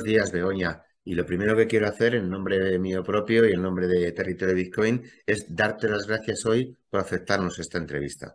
[0.00, 0.82] Buenos días, Begoña.
[1.04, 4.54] Y lo primero que quiero hacer en nombre mío propio y en nombre de Territorio
[4.54, 8.34] Bitcoin es darte las gracias hoy por aceptarnos esta entrevista.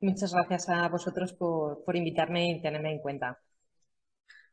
[0.00, 3.38] Muchas gracias a vosotros por, por invitarme y tenerme en cuenta.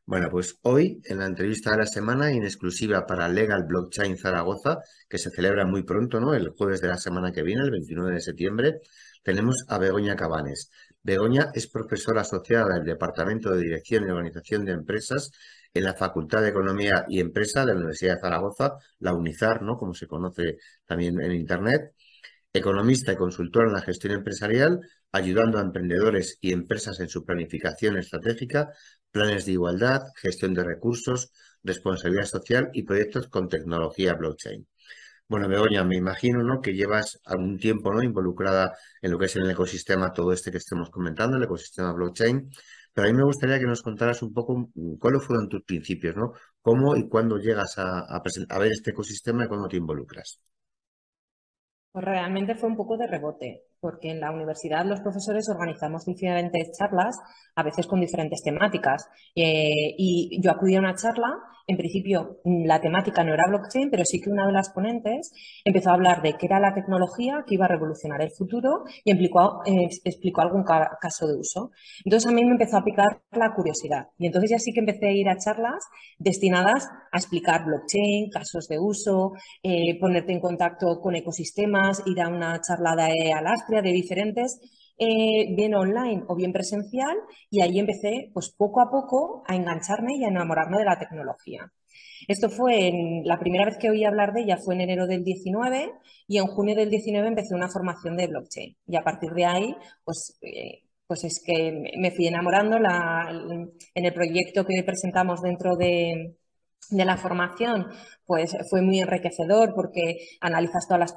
[0.06, 4.78] Bueno, pues hoy en la entrevista de la semana en exclusiva para Legal Blockchain Zaragoza,
[5.06, 6.32] que se celebra muy pronto, ¿no?
[6.32, 8.80] El jueves de la semana que viene, el 29 de septiembre,
[9.22, 10.70] tenemos a Begoña Cabanes.
[11.02, 15.30] Begoña es profesora asociada del Departamento de Dirección y Organización de Empresas
[15.74, 19.78] en la Facultad de Economía y Empresa de la Universidad de Zaragoza, la UNIZAR, ¿no?
[19.78, 21.94] como se conoce también en Internet,
[22.52, 24.80] economista y consultora en la gestión empresarial,
[25.12, 28.70] ayudando a emprendedores y empresas en su planificación estratégica,
[29.10, 34.66] planes de igualdad, gestión de recursos, responsabilidad social y proyectos con tecnología blockchain.
[35.28, 36.60] Bueno, Begoña, me imagino ¿no?
[36.60, 38.02] que llevas algún tiempo ¿no?
[38.02, 42.50] involucrada en lo que es el ecosistema, todo este que estemos comentando, el ecosistema blockchain.
[42.94, 46.16] Pero a mí me gustaría que nos contaras un poco mm, cuáles fueron tus principios,
[46.16, 46.32] ¿no?
[46.60, 50.40] ¿Cómo y cuándo llegas a, a ver este ecosistema y cuándo te involucras?
[51.92, 56.72] Pues realmente fue un poco de rebote, porque en la universidad los profesores organizamos diferentes
[56.78, 57.18] charlas,
[57.54, 59.06] a veces con diferentes temáticas.
[59.34, 61.28] Eh, y yo acudí a una charla,
[61.72, 65.32] en principio mm, la temática no era blockchain, pero sí que una de las ponentes
[65.64, 69.10] empezó a hablar de qué era la tecnología que iba a revolucionar el futuro y
[69.10, 71.72] explicó, eh, explicó algún caso de uso.
[72.04, 75.08] Entonces a mí me empezó a picar la curiosidad y entonces ya sí que empecé
[75.08, 75.84] a ir a charlas
[76.18, 79.32] destinadas a explicar blockchain, casos de uso,
[79.62, 84.60] eh, ponerte en contacto con ecosistemas, ir a una charla de Alastria de diferentes,
[84.98, 87.16] eh, bien online o bien presencial,
[87.50, 91.70] y ahí empecé, pues poco a poco, a engancharme y a enamorarme de la tecnología.
[92.28, 95.24] Esto fue en, la primera vez que oí hablar de ella fue en enero del
[95.24, 95.92] 19
[96.28, 98.76] y en junio del 19 empecé una formación de blockchain.
[98.86, 104.14] Y a partir de ahí, pues, eh, pues es que me fui enamorando en el
[104.14, 106.36] proyecto que presentamos dentro de,
[106.90, 107.86] de la formación,
[108.26, 111.14] pues fue muy enriquecedor porque analizas todas las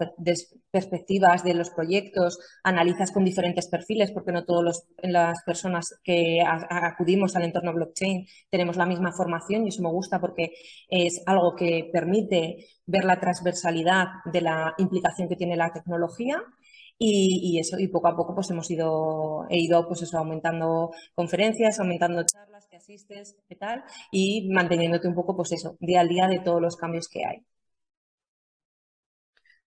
[0.72, 7.36] perspectivas de los proyectos, analizas con diferentes perfiles, porque no todas las personas que acudimos
[7.36, 10.52] al entorno blockchain tenemos la misma formación y eso me gusta porque
[10.90, 16.42] es algo que permite ver la transversalidad de la implicación que tiene la tecnología
[16.98, 22.24] y, eso, y poco a poco pues hemos ido, ido pues eso, aumentando conferencias, aumentando
[22.24, 26.62] charlas asistes, y tal, y manteniéndote un poco pues eso, día al día de todos
[26.62, 27.46] los cambios que hay.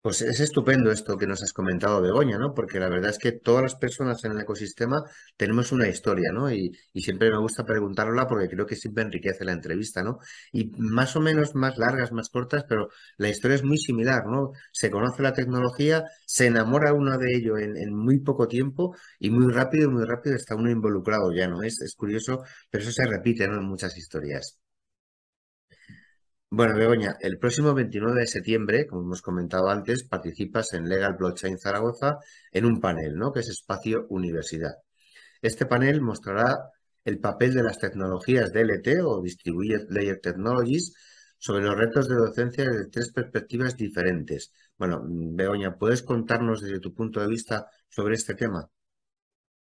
[0.01, 2.55] Pues es estupendo esto que nos has comentado, Begoña, ¿no?
[2.55, 5.03] Porque la verdad es que todas las personas en el ecosistema
[5.37, 6.51] tenemos una historia, ¿no?
[6.51, 10.19] Y, siempre me gusta preguntarla porque creo que siempre enriquece la entrevista, ¿no?
[10.53, 14.53] Y más o menos más largas, más cortas, pero la historia es muy similar, ¿no?
[14.73, 19.53] Se conoce la tecnología, se enamora uno de ello en, muy poco tiempo y muy
[19.53, 21.63] rápido, muy rápido está uno involucrado ya, ¿no?
[21.65, 23.57] Es, es curioso, pero eso se repite, ¿no?
[23.57, 24.57] En muchas historias.
[26.51, 31.59] Bueno, Begoña, el próximo 29 de septiembre, como hemos comentado antes, participas en Legal Blockchain
[31.59, 32.19] Zaragoza
[32.53, 33.33] en un panel, ¿no?
[33.33, 34.75] Que es Espacio Universidad.
[35.43, 36.71] Este panel mostrará
[37.05, 40.95] el papel de las tecnologías DLT o Distributed Layer Technologies
[41.39, 44.53] sobre los retos de docencia desde tres perspectivas diferentes.
[44.79, 48.71] Bueno, Begoña, ¿puedes contarnos desde tu punto de vista sobre este tema?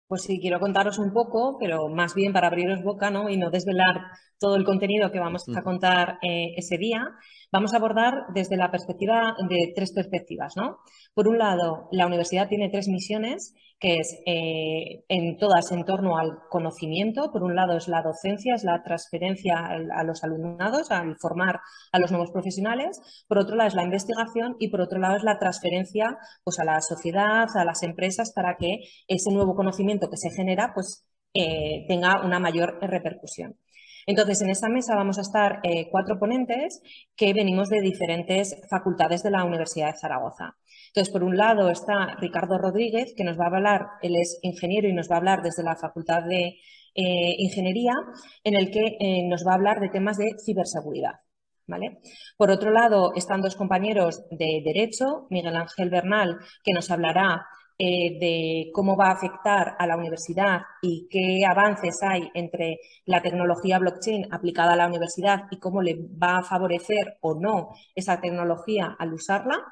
[0.08, 3.30] Pues sí, quiero contaros un poco, pero más bien para abriros boca ¿no?
[3.30, 4.02] y no desvelar
[4.38, 7.08] todo el contenido que vamos a contar eh, ese día,
[7.52, 10.56] vamos a abordar desde la perspectiva de tres perspectivas.
[10.56, 10.80] ¿no?
[11.14, 16.18] Por un lado, la universidad tiene tres misiones que es eh, en todas en torno
[16.18, 17.34] al conocimiento.
[17.34, 21.60] Por un lado es la docencia, es la transferencia a, los alumnados, al formar
[21.92, 23.26] a los nuevos profesionales.
[23.28, 26.64] Por otro lado es la investigación y por otro lado es la transferencia pues, a
[26.64, 31.84] la sociedad, a las empresas, para que ese nuevo conocimiento que se genera pues, eh,
[31.90, 33.58] tenga una mayor repercusión.
[34.06, 36.82] Entonces, en esta mesa vamos a estar eh, cuatro ponentes
[37.16, 40.56] que venimos de diferentes facultades de la Universidad de Zaragoza.
[40.88, 44.88] Entonces, por un lado está Ricardo Rodríguez, que nos va a hablar, él es ingeniero
[44.88, 46.60] y nos va a hablar desde la Facultad de
[46.96, 47.94] eh, Ingeniería,
[48.44, 51.20] en el que eh, nos va a hablar de temas de ciberseguridad.
[51.66, 52.00] ¿Vale?
[52.36, 57.48] Por otro lado, están dos compañeros de Derecho, Miguel Ángel Bernal, que nos hablará
[57.78, 63.22] eh, de cómo va a afectar a la universidad y qué avances hay entre la
[63.22, 68.22] tecnología blockchain aplicada a la universidad y cómo le va a favorecer o no esa
[68.22, 69.64] tecnología al usarla.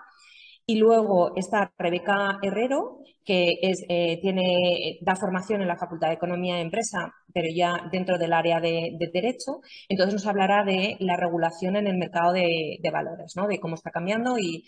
[0.66, 6.58] Y luego está Rebeca Herrero, que eh, tiene, da formación en la Facultad de Economía
[6.58, 9.62] y Empresa pero ya dentro del área de, derecho.
[9.90, 13.48] Entonces nos hablará de la regulación en el mercado de, valores, ¿no?
[13.48, 14.64] de cómo está cambiando y,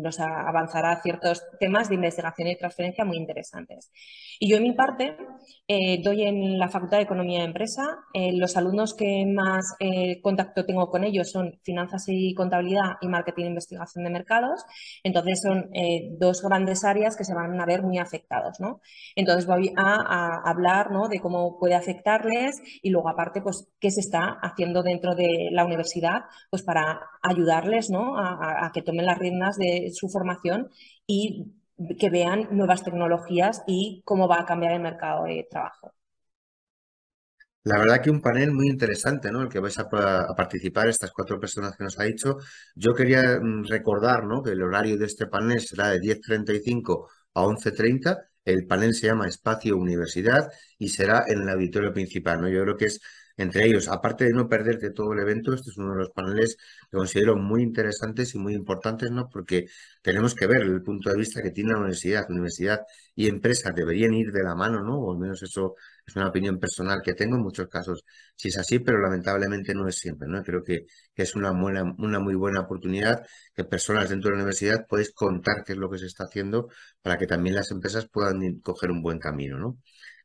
[0.00, 3.90] nos avanzará ciertos temas de investigación y transferencia muy interesantes.
[4.38, 5.16] Y yo en mi parte
[5.68, 7.82] eh, doy en la Facultad de Economía y Empresa.
[8.12, 13.08] Eh, los alumnos que más eh, contacto tengo con ellos son finanzas y contabilidad y
[13.08, 14.64] marketing e investigación de mercados.
[15.02, 15.70] Entonces son
[16.18, 18.60] dos grandes áreas que se van a ver muy afectados.
[18.60, 18.80] ¿no?
[19.14, 21.08] Entonces voy a, hablar ¿no?
[21.08, 25.64] de cómo puede afectarles y luego aparte, pues, qué se está haciendo dentro de la
[25.64, 28.16] universidad, pues para ayudarles, ¿no?
[28.18, 30.70] A, que tomen las riendas de su formación
[31.06, 31.52] y
[31.98, 35.92] que vean nuevas tecnologías y cómo va a cambiar el mercado de trabajo.
[37.66, 39.42] La verdad que un panel muy interesante, ¿no?
[39.42, 39.88] El que vais a,
[40.36, 42.36] participar, estas cuatro personas que nos ha dicho.
[42.76, 44.40] Yo quería mm, recordar, ¿no?
[44.40, 49.28] Que el horario de este panel será de 10.35 a 11.30 el panel se llama
[49.28, 52.40] Espacio Universidad y será en el auditorio principal.
[52.40, 52.48] ¿no?
[52.48, 53.00] Yo creo que es
[53.36, 56.56] entre ellos, aparte de no perderte todo el evento, este es uno de los paneles
[56.90, 59.28] que considero muy interesantes y muy importantes, ¿no?
[59.28, 59.66] Porque
[60.02, 62.26] tenemos que ver el punto de vista que tiene la universidad.
[62.30, 62.80] universidad
[63.14, 64.98] y empresa deberían ir de la mano, ¿no?
[64.98, 65.74] O al menos eso
[66.06, 68.04] es una opinión personal que tengo en muchos casos.
[68.34, 70.42] Si es así, pero lamentablemente no es siempre, ¿no?
[70.42, 74.86] Creo que, es una, buena, una muy buena oportunidad que personas dentro de la universidad
[74.88, 76.68] puedes contar qué es lo que se está haciendo
[77.02, 79.78] para que también las empresas puedan coger un buen camino, ¿no?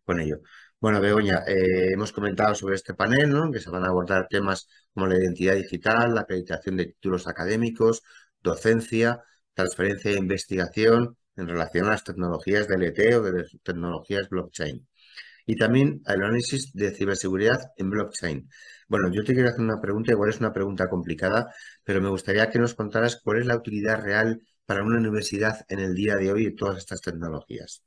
[0.04, 0.42] Con ello.
[0.82, 5.08] Bueno, Begoña, eh, hemos comentado sobre este panel, que se van a abordar temas como
[5.08, 8.02] la identidad digital, la acreditación de títulos académicos,
[8.42, 9.24] docencia,
[9.54, 14.88] transferencia e investigación en relación a las tecnologías DLT e o de tecnologías blockchain.
[15.46, 18.50] Y también el análisis de ciberseguridad en blockchain.
[18.88, 21.54] Bueno, yo te quiero hacer una pregunta, igual es una pregunta complicada,
[21.84, 25.80] pero me gustaría que nos contaras cuál es la utilidad real para una universidad en
[25.80, 27.84] el día de hoy de todas estas tecnologías.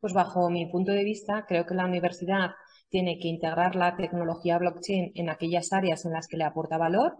[0.00, 2.50] Pues bajo mi punto de vista, creo que la universidad
[2.88, 7.16] tiene que integrar la tecnología blockchain en aquellas áreas en las que le aporta valor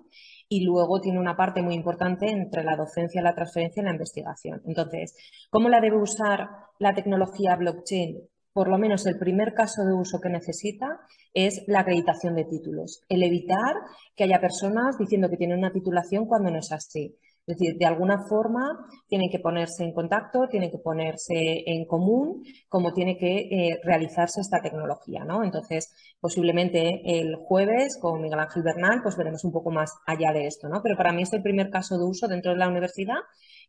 [0.48, 4.62] y luego tiene una parte muy importante entre la docencia, la transferencia y la investigación.
[4.64, 5.14] Entonces,
[5.50, 6.48] ¿cómo la debe usar
[6.78, 8.20] la tecnología blockchain?
[8.52, 11.00] Por lo menos el primer caso de uso que necesita
[11.34, 13.74] es la acreditación de títulos, el evitar
[14.16, 17.16] que haya personas diciendo que tienen una titulación cuando no es así.
[17.48, 22.44] Es decir, de alguna forma tienen que ponerse en contacto, tienen que ponerse en común
[22.68, 25.42] cómo tiene que eh, realizarse esta tecnología, ¿no?
[25.42, 30.46] Entonces, posiblemente el jueves con Miguel Ángel Bernal, pues veremos un poco más allá de
[30.46, 30.82] esto, ¿no?
[30.82, 33.16] Pero para mí es el primer caso de uso dentro de la universidad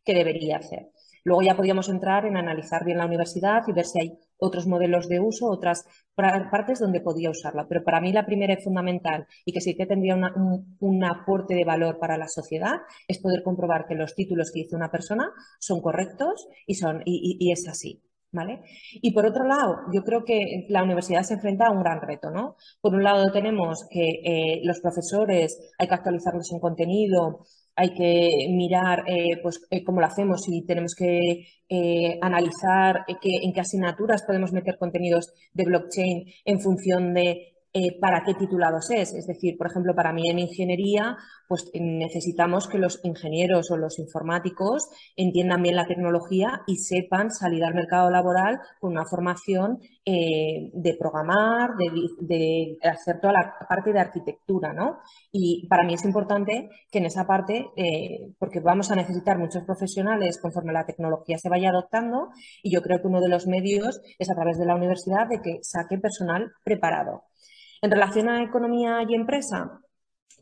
[0.04, 0.90] que debería hacer.
[1.24, 5.08] Luego ya podríamos entrar en analizar bien la universidad y ver si hay otros modelos
[5.08, 5.84] de uso, otras
[6.14, 7.66] partes donde podría usarla.
[7.68, 11.64] Pero para mí la primera es fundamental y que sí que tendría un, aporte de
[11.64, 12.74] valor para la sociedad
[13.08, 17.50] es poder comprobar que los títulos que hizo una persona son correctos y, son, y,
[17.52, 18.02] es así.
[18.32, 18.62] ¿Vale?
[18.92, 22.30] Y por otro lado, yo creo que la universidad se enfrenta a un gran reto,
[22.30, 22.54] ¿no?
[22.80, 27.40] Por un lado tenemos que eh, los profesores hay que actualizarlos en contenido,
[27.76, 33.52] hay que mirar eh, pues, eh, cómo lo hacemos y tenemos que eh, analizar en
[33.52, 39.14] qué asignaturas podemos meter contenidos de blockchain en función de eh, para qué titulados es.
[39.14, 41.16] Es decir, por ejemplo, para mí en ingeniería,
[41.48, 47.64] pues necesitamos que los ingenieros o los informáticos entiendan bien la tecnología y sepan salir
[47.64, 54.00] al mercado laboral con una formación eh, de programar, de, hacer toda la parte de
[54.00, 54.98] arquitectura, ¿no?
[55.30, 59.62] Y para mí es importante que en esa parte, eh, porque vamos a necesitar muchos
[59.64, 62.30] profesionales conforme la tecnología se vaya adoptando,
[62.64, 65.40] y yo creo que uno de los medios es a través de la universidad de
[65.40, 67.29] que saque personal preparado.
[67.82, 69.80] En relación a economía y empresa,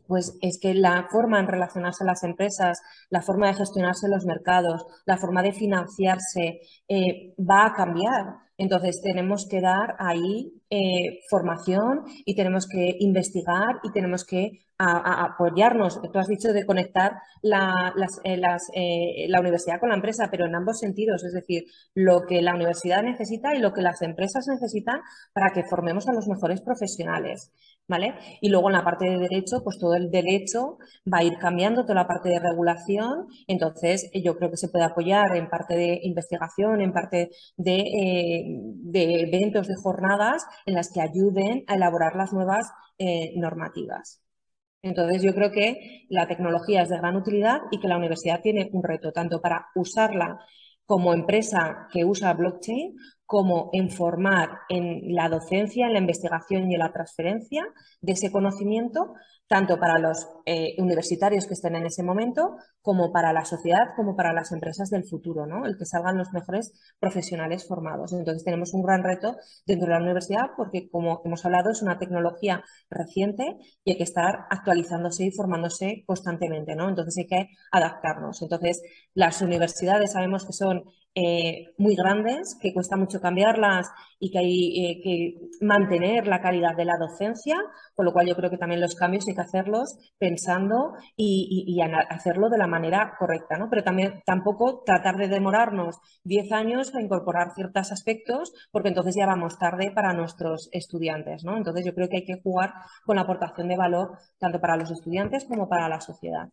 [0.09, 4.87] pues es que la forma en relacionarse las empresas, la forma de gestionarse los mercados,
[5.05, 8.39] la forma de financiarse eh, va a cambiar.
[8.57, 16.01] Entonces tenemos que dar ahí eh, formación y tenemos que investigar y tenemos que apoyarnos.
[16.01, 17.11] Tú has dicho de conectar
[17.43, 22.55] eh, la, universidad con la empresa, pero en ambos sentidos, es decir, lo que la
[22.55, 25.01] universidad necesita y lo que las empresas necesitan
[25.33, 27.51] para que formemos a los mejores profesionales.
[28.41, 30.77] Y luego en la parte de derecho, pues todo el derecho
[31.11, 33.27] va a ir cambiando, toda la parte de regulación.
[33.47, 39.21] Entonces, yo creo que se puede apoyar en parte de investigación, en parte de, de
[39.21, 44.21] eventos, de jornadas en las que ayuden a elaborar las nuevas eh, normativas.
[44.81, 48.69] Entonces, yo creo que la tecnología es de gran utilidad y que la universidad tiene
[48.71, 50.39] un reto tanto para usarla
[50.85, 52.95] como empresa que usa blockchain,
[53.29, 57.63] como en formar en la docencia, en la investigación y en la transferencia
[58.01, 59.13] de ese conocimiento,
[59.45, 64.15] tanto para los eh, universitarios que estén en ese momento, como para la sociedad, como
[64.15, 65.67] para las empresas del futuro, ¿no?
[65.67, 68.13] El que salgan los mejores profesionales formados.
[68.13, 71.99] Entonces tenemos un gran reto dentro de la universidad porque, como hemos hablado, es una
[71.99, 76.89] tecnología reciente y hay que estar actualizándose y formándose constantemente, ¿no?
[76.89, 78.41] Entonces hay que adaptarnos.
[78.41, 78.81] Entonces,
[79.13, 80.85] las universidades sabemos que son
[81.21, 86.77] eh, muy grandes, que cuesta mucho cambiarlas y que hay eh, que mantener la calidad
[86.77, 87.57] de la docencia,
[87.93, 91.77] con lo cual yo creo que también los cambios hay que hacerlos pensando y,
[92.09, 93.69] hacerlo de la manera correcta, ¿no?
[93.69, 99.25] Pero también tampoco tratar de demorarnos 10 años a incorporar ciertos aspectos, porque entonces ya
[99.25, 101.57] vamos tarde para nuestros estudiantes, ¿no?
[101.57, 102.73] Entonces yo creo que hay que jugar
[103.05, 106.49] con la aportación de valor tanto para los estudiantes como para la sociedad.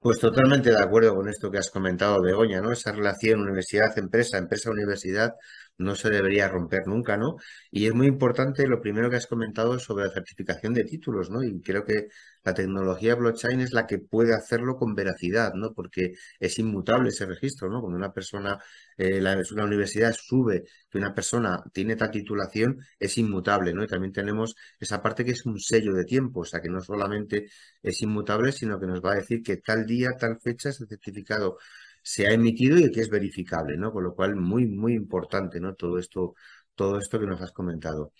[0.00, 2.70] Pues totalmente de acuerdo con esto que has comentado, Begoña, ¿no?
[2.72, 5.34] Esa relación universidad-empresa, empresa-universidad
[5.78, 7.36] no se debería romper nunca, ¿no?
[7.70, 11.42] Y es muy importante lo primero que has comentado sobre la certificación de títulos, ¿no?
[11.42, 12.08] Y creo que
[12.44, 15.72] la tecnología blockchain es la que puede hacerlo con veracidad, ¿no?
[15.74, 17.80] Porque es inmutable ese registro, ¿no?
[17.80, 18.58] Cuando una persona,
[18.96, 23.84] eh, la, una universidad sube que una persona tiene tal titulación, es inmutable, ¿no?
[23.84, 26.80] Y también tenemos esa parte que es un sello de tiempo, o sea, que no
[26.80, 27.48] solamente
[27.82, 31.58] es inmutable, sino que nos va a decir que tal día, tal fecha, ese certificado
[32.02, 33.92] se ha emitido y que es verificable, ¿no?
[33.92, 35.74] Con lo cual, muy, muy importante, ¿no?
[35.74, 36.34] Todo esto,
[36.74, 38.12] todo esto que nos has comentado.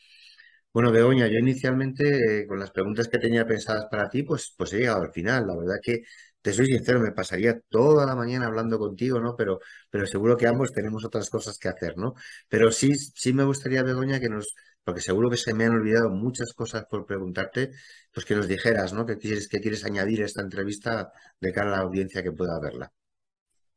[0.73, 4.73] Bueno, Begoña, yo inicialmente, eh, con las preguntas que tenía pensadas para ti, pues, pues
[4.73, 5.47] he llegado al final.
[5.47, 6.03] La verdad que,
[6.41, 9.35] te soy sincero, me pasaría toda la mañana hablando contigo, ¿no?
[9.37, 12.15] Pero, pero seguro que ambos tenemos otras cosas que hacer, ¿no?
[12.49, 14.55] Pero sí, sí me gustaría, Begoña, que nos,
[14.85, 17.71] porque seguro que se me han olvidado muchas cosas por preguntarte,
[18.13, 19.05] pues que nos dijeras, ¿no?
[19.07, 22.59] ¿Qué quieres, qué quieres añadir a esta entrevista de cara a la audiencia que pueda
[22.61, 22.93] verla?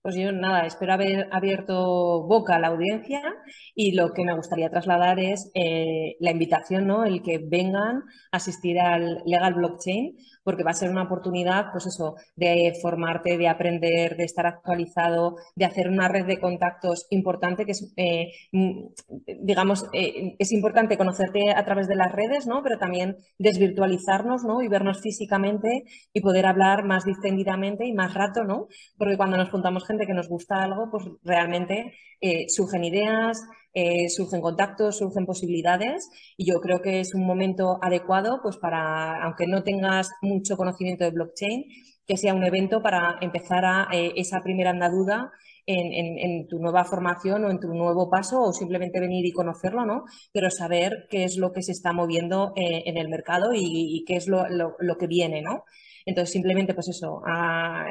[0.01, 3.21] Pues yo nada, espero haber abierto boca a la audiencia
[3.75, 7.05] y lo que me gustaría trasladar es eh, la invitación, ¿no?
[7.05, 11.85] El que vengan a asistir al Legal Blockchain, porque va a ser una oportunidad, pues
[11.85, 17.65] eso, de formarte, de aprender, de estar actualizado, de hacer una red de contactos importante,
[17.65, 18.87] que es, eh, mm,
[19.43, 22.63] digamos, eh, es importante conocerte a través de las redes, ¿no?
[22.63, 24.61] Pero también desvirtualizarnos, ¿no?
[24.61, 25.83] Y vernos físicamente
[26.13, 28.67] y poder hablar más distendidamente y más rato, ¿no?
[28.97, 33.41] Porque cuando nos juntamos que nos gusta algo, pues realmente eh, surgen ideas,
[33.73, 39.23] eh, surgen contactos, surgen posibilidades y yo creo que es un momento adecuado pues para,
[39.23, 41.65] aunque no tengas mucho conocimiento de blockchain,
[42.05, 45.31] que sea un evento para empezar a eh, esa primera andadura
[45.65, 50.03] en, tu nueva formación o en tu nuevo paso o simplemente venir y conocerlo, ¿no?
[50.33, 54.27] Pero saber qué es lo que se está moviendo en el mercado y, qué es
[54.27, 55.63] lo, lo, que viene, ¿no?
[56.05, 57.85] Entonces, simplemente, pues eso, a,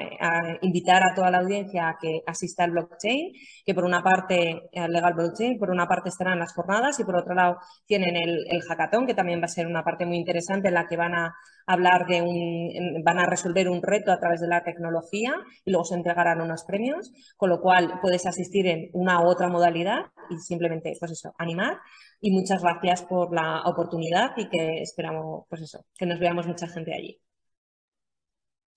[0.62, 3.32] invitar a toda la audiencia a que asista al blockchain,
[3.64, 7.16] que por una parte, al legal blockchain, por una parte estarán las jornadas y por
[7.16, 10.68] otro lado tienen el, el hackathon, que también va a ser una parte muy interesante
[10.68, 11.34] en la que van a
[11.66, 15.84] hablar de un, van a resolver un reto a través de la tecnología y luego
[15.84, 20.38] se entregarán unos premios, con lo cual puedes asistir en una u otra modalidad y
[20.38, 21.78] simplemente, pues eso, animar.
[22.20, 26.68] Y muchas gracias por la oportunidad y que esperamos, pues eso, que nos veamos mucha
[26.68, 27.20] gente allí.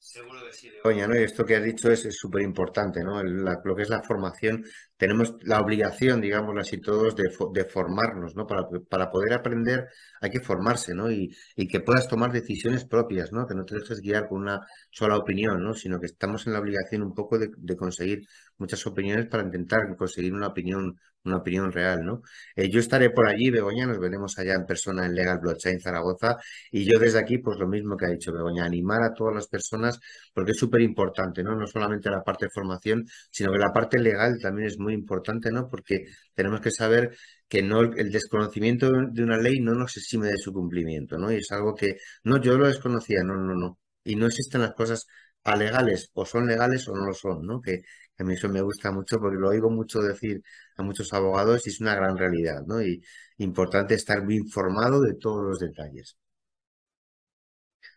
[0.04, 0.70] Seguro que sí.
[0.84, 1.16] Coña, ¿no?
[1.16, 3.24] Y esto que has dicho es súper importante, ¿no?
[3.24, 4.62] lo que es la formación,
[4.98, 8.46] tenemos la obligación, digamos así todos, de, formarnos, ¿no?
[8.48, 9.90] Para, para, poder aprender
[10.22, 11.12] hay que formarse, ¿no?
[11.12, 13.46] Y, y, que puedas tomar decisiones propias, ¿no?
[13.48, 15.74] Que no te dejes guiar con una sola opinión, ¿no?
[15.74, 18.22] Sino que estamos en la obligación un poco de, conseguir
[18.58, 22.22] muchas opiniones para intentar conseguir una opinión una opinión real, ¿no?
[22.56, 26.38] Eh, yo estaré por allí, Begoña, nos veremos allá en persona en Legal Blockchain Zaragoza
[26.72, 29.48] y yo desde aquí, pues lo mismo que ha dicho Begoña, animar a todas las
[29.48, 30.00] personas
[30.34, 31.56] porque es súper importante, ¿no?
[31.56, 35.68] No solamente la parte de formación, sino que la parte legal también es importante, ¿no?
[35.68, 37.16] Porque tenemos que saber
[37.48, 41.32] que no el desconocimiento de una ley no nos exime de su cumplimiento, ¿no?
[41.32, 43.80] Y es algo que, no, yo lo desconocía, no, no, no.
[44.04, 45.06] Y no existen las cosas
[45.44, 47.62] alegales, o son legales o no lo son, ¿no?
[47.62, 47.82] Que,
[48.18, 50.42] a mí eso me gusta mucho porque lo oigo mucho decir
[50.78, 52.82] a muchos abogados y es una gran realidad, ¿no?
[52.82, 53.02] Y
[53.38, 56.18] importante estar bien informado de todos los detalles.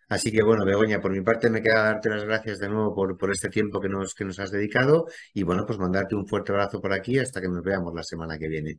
[0.08, 3.16] Así que bueno, Begoña, por mi parte me queda darte las gracias de nuevo por,
[3.18, 6.52] por este tiempo que nos, que nos has dedicado y bueno, pues mandarte un fuerte
[6.52, 8.78] abrazo por aquí hasta que nos veamos la semana que viene.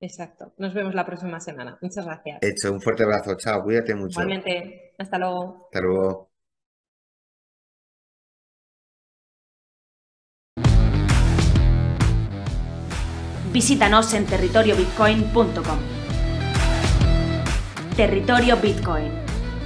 [0.00, 1.78] Exacto, nos vemos la próxima semana.
[1.80, 2.38] Muchas gracias.
[2.42, 4.20] Hecho, un fuerte abrazo, chao, cuídate mucho.
[4.20, 5.66] Igualmente, hasta luego.
[5.66, 6.30] Hasta luego.
[13.52, 15.78] Visítanos en territoriobitcoin.com.
[17.96, 19.25] Territorio Bitcoin.